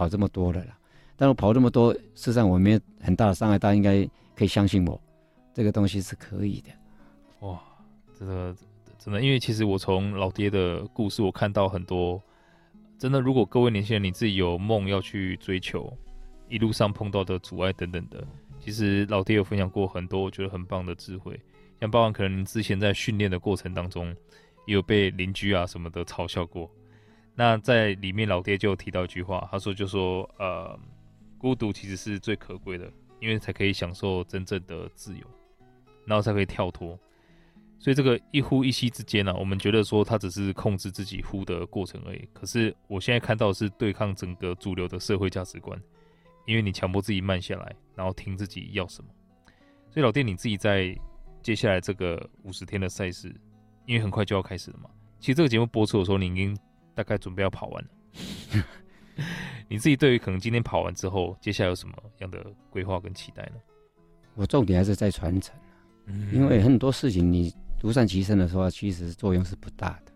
[0.00, 0.78] 跑这么多了啦，
[1.14, 4.98] 但我跑这么多，事实上我没有很大的伤害，大家应该可以相信我，
[5.52, 6.70] 这个东西是可以的。
[7.46, 7.60] 哇，
[8.18, 8.56] 这个
[8.98, 12.18] 真的，因为其实我从老爹的故事，我看到很多，
[12.98, 15.92] 真的，如果各位年轻人你自己有梦要去追求，
[16.48, 18.26] 一路上碰到的阻碍等等的，
[18.58, 21.38] 其实老爹有分享过很多我觉得很棒的智慧，
[21.78, 24.08] 像包含可能你之前在训练的过程当中，
[24.64, 26.70] 也有被邻居啊什么的嘲笑过。
[27.40, 30.78] 那在里面，老爹就提到一句话，他说：“就说，呃，
[31.38, 35.24] 孤独其实是最可贵的，因为才可以享受真正的自由，
[36.04, 36.98] 然后才可以跳脱。
[37.78, 42.28] 所以这个一呼一吸之间呢、我们觉得说他只是控制自己呼的过程而已。
[42.34, 45.80] 可是我现在看到的是对抗整个主流的社会价值观，
[46.46, 49.08] 因为你强迫自己慢下来，然后听自己要什么。
[49.88, 50.94] 所以老爹，你自己在
[51.42, 53.34] 接下来这个五十天的赛事，
[53.86, 54.90] 因为很快就要开始了嘛。
[55.18, 56.54] 其实这个节目播出的时候，你已经。
[57.00, 57.90] 大概准备要跑完了，
[59.68, 63.52] 你自己对于可能今天跑完之后，接下来有什么样的规划跟期待呢？
[64.34, 65.56] 我重点还是在传承，
[66.30, 70.12] 因为很多事情你独善其身的时候，其实作用是不大的。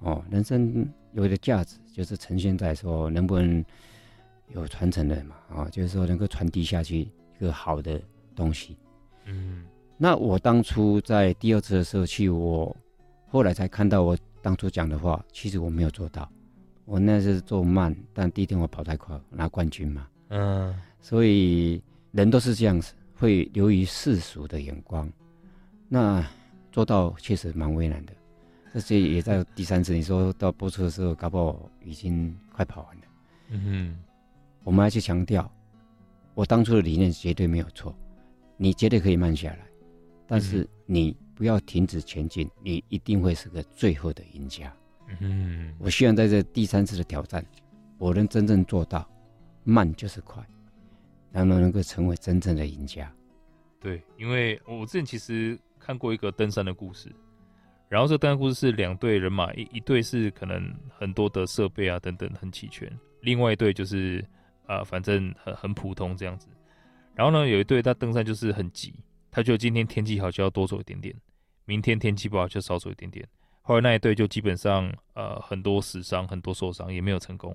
[0.00, 3.64] 哦，人生有一个价值就是呈现在说能不能
[4.48, 7.08] 有传承的嘛，啊，就是说能够传递下去一
[7.38, 8.02] 个好的
[8.34, 8.76] 东西。
[9.26, 9.64] 嗯，
[9.96, 12.76] 那我当初在第二次的时候去，我
[13.28, 14.18] 后来才看到我。
[14.46, 16.30] 当初讲的话，其实我没有做到。
[16.84, 20.06] 我那是做慢，但第一天我跑太快，拿冠军嘛。
[20.28, 21.82] 嗯，所以
[22.12, 25.10] 人都是这样子，会流于世俗的眼光。
[25.88, 26.24] 那
[26.70, 28.12] 做到确实蛮为难的。
[28.72, 33.02] 这些也在第三次，你说到播出的时候，搞不好已经快跑完了。
[33.48, 33.98] 嗯哼，
[34.62, 35.50] 我们还去强调，
[36.34, 37.92] 我当初的理念绝对没有错，
[38.56, 39.66] 你绝对可以慢下来，
[40.24, 41.16] 但是你。
[41.36, 44.74] 不要停止前进，你一定会是个最后的赢家。
[45.20, 47.44] 嗯，我希望在这第三次的挑战，
[47.98, 49.06] 我能真正做到
[49.64, 50.42] 慢就是快，
[51.30, 53.12] 然后能够成为真正的赢家。
[53.78, 57.14] 对，因为我之前其实看过一个登山的故事，
[57.90, 64.24] 然后这个登山故事是两队人马，一一队是可能很多的设备啊等等很齐全，另外一队就是
[64.64, 66.48] 啊、呃、反正很很普通这样子。
[67.14, 68.94] 然后呢，有一队他登山就是很急。
[69.36, 71.14] 他就今天天气好就要多走一点点，
[71.66, 73.28] 明天天气不好就少走一点点。
[73.60, 77.54] 后来那一队就基本上呃很多死伤，很多受伤，也没有成功。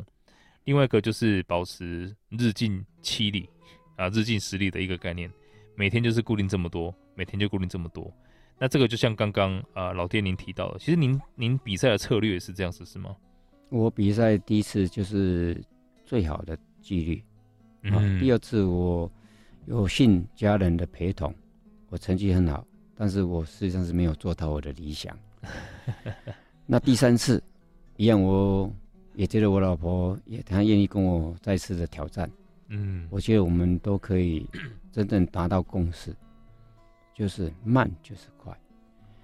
[0.65, 3.50] 另外一个就是保持日进七里
[3.96, 5.28] 啊，日进十里的一个概念，
[5.74, 8.13] 每天就是固定这么多，每天就固定这么多。
[8.60, 13.15] 那这个就像刚刚啊老爹您提到的，其实您您比赛的策略是这样子是吗？
[13.70, 15.60] 我比赛第一次就是
[16.06, 17.24] 最好的纪律，
[17.89, 19.12] 啊，嗯，第二次我
[19.65, 21.34] 有幸家人的陪同。
[21.91, 25.13] 我成绩很好，但是我实际上是没有做到我的理想。
[26.65, 27.43] 那第三次，
[27.97, 28.71] 一样，我
[29.13, 32.32] 也觉得我老婆也她愿意跟我再次的挑战。
[32.69, 34.49] 嗯，我觉得我们都可以
[34.89, 36.15] 真正达到共识，
[37.13, 38.58] 就是慢就是快。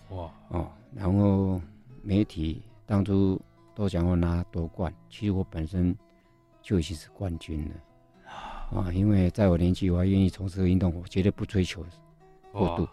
[0.10, 1.62] 哇哦，然后
[2.04, 3.40] 媒体当初
[3.74, 5.96] 都想我拿夺冠，其实我本身
[6.62, 8.78] 就已经是冠军了。
[8.78, 11.86] 啊，因为在我年纪，我还愿意从事运动，我绝对不追求。
[12.58, 12.88] 过度，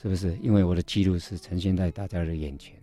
[0.00, 0.36] 是不是？
[0.42, 2.76] 因为我的记录是呈现在大家的眼前，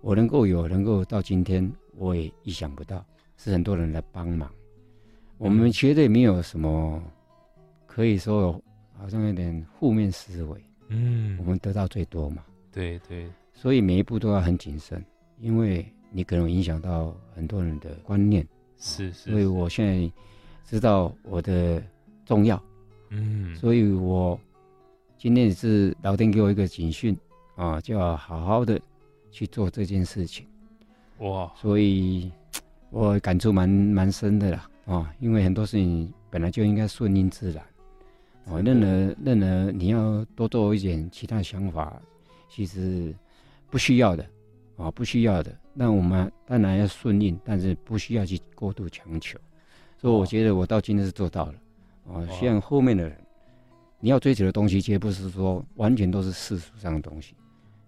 [0.00, 3.04] 我能够有，能够到今天，我也意想不到，
[3.36, 4.50] 是很多人来帮忙。
[5.38, 7.02] 我们绝对没有什么
[7.86, 8.62] 可以说有，
[8.96, 10.62] 好像有点负面思维。
[10.88, 12.44] 嗯，我们得到最多嘛。
[12.70, 15.04] 对对，所以每一步都要很谨慎，
[15.40, 18.46] 因为你可能影响到很多人的观念。
[18.78, 19.30] 是是。
[19.30, 20.12] 所以我现在
[20.64, 21.82] 知道我的
[22.24, 22.62] 重要。
[23.08, 24.38] 嗯，所以我。
[25.26, 27.18] 今天也是老天给我一个警讯，
[27.56, 28.80] 啊，就要好好的
[29.32, 30.46] 去做这件事情。
[31.18, 32.30] 哇，所以
[32.90, 37.64] 我感触蛮蛮深的啦啊，因为很多事情本来就应该顺应自然。
[38.44, 42.00] 哦，任何任何，你要多做一点其他想法，
[42.48, 43.12] 其实
[43.68, 44.24] 不需要的，
[44.76, 45.52] 啊，不需要的。
[45.74, 49.36] 那我们当然要顺应，但是不需要去过度强求。
[49.98, 51.54] 所以我觉得我到今天是做到了。
[52.14, 53.18] 啊，像后面的人，
[54.00, 57.34] 你要追求的东西，绝不是说完全都是世俗上的东西。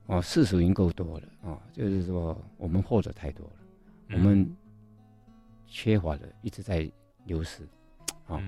[0.06, 3.52] 哦，世俗已经够多了啊，就是说我们获得太多了，
[4.12, 4.50] 我们
[5.66, 6.90] 缺乏的一直在
[7.26, 7.62] 流失，
[8.26, 8.42] 啊。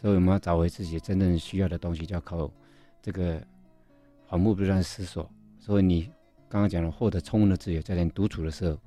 [0.00, 2.50] 所以我们要找回自己真正需要的东西，就要靠
[3.00, 3.42] 这个
[4.26, 5.30] 反复不断思索。
[5.58, 6.10] 所以你
[6.48, 8.78] 刚刚讲了获得充分的自由，在你独处的时候，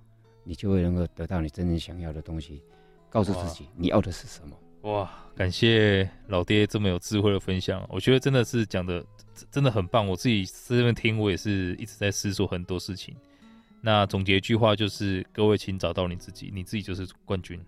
[0.43, 2.63] 你就会能够得到你真正想要的东西。
[3.09, 4.55] 告诉自己你要的是什么。
[4.82, 9.03] 哇，感谢老爹这么有智慧的分享，我觉得真的是讲的
[9.51, 10.07] 真的很棒。
[10.07, 13.15] 我自己在这边听，我也是一直在思索很多事情。
[13.82, 17.59] 那总结一句话就是：各位，请找到你自己，你自己就是冠军。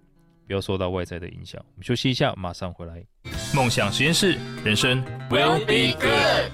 [0.47, 1.64] 不要受到外在的影响。
[1.76, 3.05] 我们休息一下，马上回来。
[3.53, 4.32] 梦想实验室，
[4.66, 4.99] 人生
[5.30, 6.51] will be good。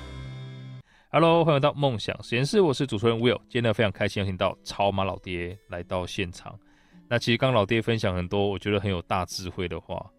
[1.09, 3.39] Hello，欢迎来到梦想实验室，我是主持人 Will。
[3.47, 6.59] 今天呢，非常开心邀请到超马老爹来到现场。
[7.07, 10.11] 那其实刚老爹分享很多，我觉得很有大智慧的话，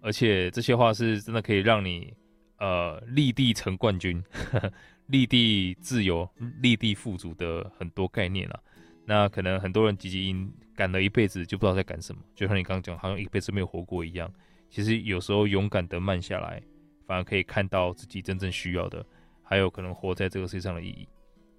[0.00, 2.12] 而且这些话是真的可以让你
[2.58, 4.22] 呃立地成冠军，
[5.06, 6.28] 立地自由，
[6.60, 8.62] 立地富足的很多概念了。
[9.04, 14.32] 那可能很多人汲汲营营赶了一辈子，就不知道在赶什么，就像你刚刚讲，好像一辈子没有活过一样。
[14.68, 16.62] 其实有时候勇敢的慢下来，
[17.06, 19.04] 反而可以看到自己真正需要的，
[19.42, 21.08] 还有可能活在这个世界上的意义。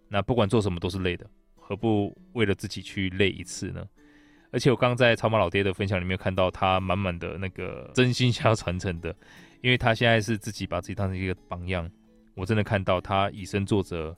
[0.07, 3.85] 那不管做什么都是累的，何不为了自己去累一次呢？
[4.51, 9.15] 而且我刚刚在超马老爹的分享里面看到他满满的那个真心想要传承的，
[9.61, 11.89] 因为他现在是自己把自己当成一个榜样。
[12.35, 14.15] 我真的看到他以身作则，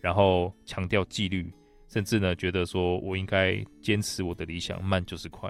[0.00, 1.50] 然后强调纪律。
[1.88, 5.48] 甚至呢，觉得说我应该坚持我的理想，慢就是快，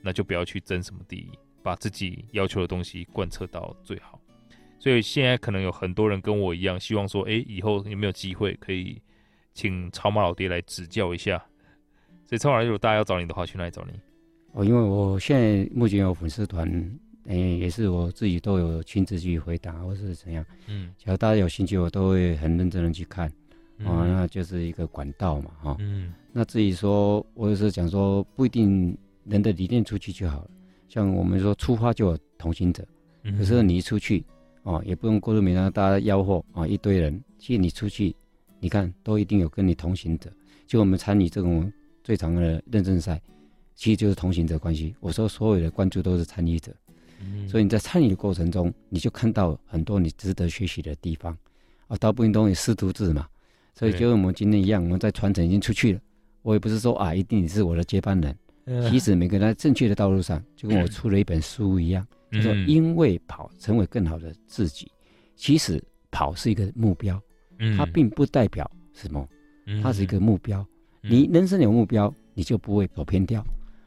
[0.00, 1.28] 那就不要去争什么第一，
[1.60, 4.18] 把自己要求的东西贯彻到最好。
[4.78, 9.02] 所以现在可能有很多人跟我一样，希望说，哎，以后有没有机会可以
[9.54, 11.44] 请超马老爹来指教一下？
[12.32, 13.92] 所以超马老爹，如果大家要找你的话，去哪里找你？
[14.52, 16.66] 哦，因为我现在目前有粉丝团，
[17.26, 20.42] 哎，也是我自己都有亲自去回答或是怎样。
[20.66, 23.30] 嗯，只要大家有兴趣，我都会很认真的去看。
[23.84, 25.76] 哦，那就是一个管道嘛，哈。
[25.80, 26.14] 嗯。
[26.32, 30.50] 那至于说，我有时候讲说，不一定人的理念出去就好了。
[30.88, 32.82] 像我们说，出发就有同行者。
[33.24, 33.36] 嗯。
[33.36, 34.24] 可是你一出去，
[34.62, 37.22] 哦，也不用过度勉强大家吆喝啊，一堆人。
[37.38, 38.16] 其实你出去，
[38.58, 40.32] 你看都一定有跟你同行者。
[40.66, 41.70] 就我们参与这种
[42.02, 43.20] 最长的认证赛，
[43.74, 44.94] 其实就是同行者关系。
[45.00, 46.72] 我说所有的关注都是参与者。
[47.20, 47.48] 嗯。
[47.48, 51.36] 所以你在参与的过程中，你就看到很多你值得学习的地方。
[51.86, 53.26] 啊，大部分东西师徒制嘛。
[53.74, 56.00] 所以就跟我们今天一样，我们在传承已经出去了。
[56.42, 58.36] 我也不是说啊，一定你是我的接班人。
[58.90, 64.90] 其实每个人在正确的道路上，就跟我出了一本书一样，就说因为跑成为更好的自己。
[65.34, 67.20] 其实跑是一个目标，
[67.76, 69.26] 它并不代表什么，
[69.82, 70.64] 它是一个目标。
[71.02, 73.44] 你人生有目标，你就不会走偏掉。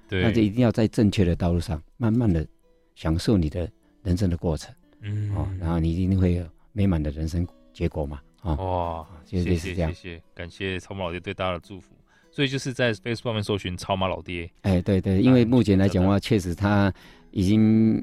[0.07, 2.45] 对，那就一定要在正确的道路上，慢慢的
[2.93, 3.69] 享受你的
[4.03, 4.73] 人生的过程。
[5.01, 8.19] 嗯，哦，然后你一定会有美满的人生结果嘛。
[8.43, 11.95] 哇，谢谢谢谢，感谢超马老爹对大家的祝福。
[12.29, 14.47] 所以就是在 Facebook 上面搜寻超马老爹。
[14.61, 16.93] 哎，对对，因为目前来讲的话，确实他
[17.35, 17.97] 已经，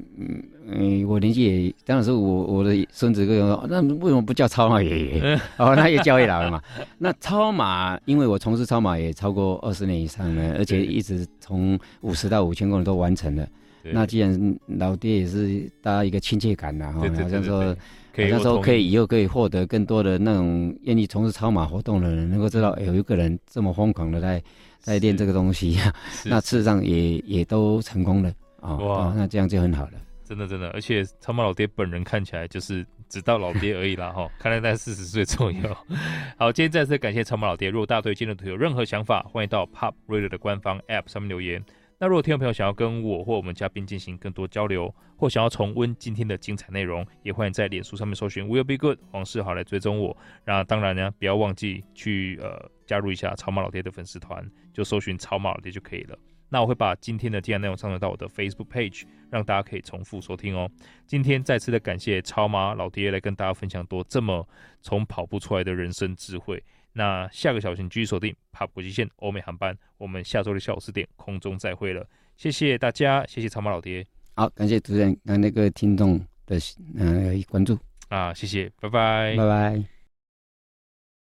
[0.67, 5.39] 嗯，我年纪也，当然是我我的孙子跟我说，那为什么不叫超马爷爷？
[5.57, 6.61] 哦，那也叫一老了嘛。
[6.99, 13.47] 那超马，因为我从事超马也超过二十年以上了，而且一直从五十到五千公里都完成了。
[13.91, 17.75] 那既然老爹也是大家一个亲切感呐，哈，好像说。
[18.15, 24.39] 好像说可以以后可以获得更多的那种愿意从事超马活动的人，能够知道有一个人这么疯狂的在
[24.79, 25.79] 在练这个东西，
[26.25, 28.31] 那事实上也也都成功了
[28.63, 28.75] 啊！
[28.77, 29.93] 哇，那这样就很好了。
[30.23, 35.77] 真的真的，而且超马老爹本人看起来就是只到老爹而已啦 哈，看来在四十岁左右。
[36.39, 37.69] 好，今天再次感谢超马老爹。
[37.69, 41.63] 如果大家对今天的图有任何想法，欢迎到 Pop Radio 的官方 App 上面留言。
[41.99, 50.15] 那如果听众朋友想要跟我或我们嘉宾进行更多交流，或想要重温今天的精彩内容，也欢迎在脸书上面搜寻 Will Be Good 黄世豪来追踪我。
[50.45, 56.17] 那当然呢，不要忘记去呃加入一下超马老爹的粉丝团，就搜寻超马老爹就可以了。
[56.53, 60.69] 那我会把今天的精彩内容上传到我的 Facebook Page，让大家可以重复收听哦。
[61.07, 64.47] 今天再次的感谢超马老爹来跟大家分享多这么
[64.79, 66.63] 从跑步出来的人生智慧。
[66.91, 76.59] 那下个小时继续锁定 POP 国际线欧美航班，我们下周的下午四点空中再会了，谢谢大家，谢谢超马老爹，好，感谢主持人，跟那个听众的
[76.95, 77.75] 嗯关注
[78.09, 79.92] 啊，谢谢，拜拜，拜拜。